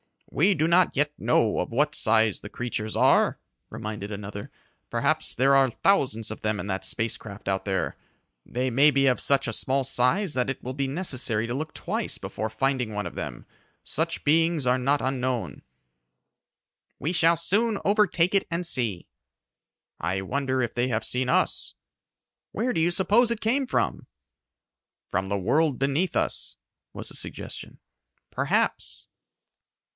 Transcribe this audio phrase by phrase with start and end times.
[0.31, 3.37] "We do not yet know of what size the creatures are,"
[3.69, 4.49] reminded another.
[4.89, 7.97] "Perhaps there are thousands of them in that space craft out there.
[8.43, 11.73] They may be of such a small size that it will be necessary to look
[11.73, 13.45] twice before finding one of them.
[13.83, 15.61] Such beings are not unknown."
[16.97, 19.07] "We shall soon overtake it and see."
[19.99, 21.75] "I wonder if they have seen us?"
[22.53, 24.07] "Where do you suppose it came from?"
[25.11, 26.55] "From the world beneath us,"
[26.93, 27.79] was the suggestion.
[28.31, 29.07] "Perhaps."